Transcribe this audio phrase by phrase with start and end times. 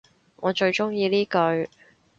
[0.37, 1.69] 我最鍾意呢句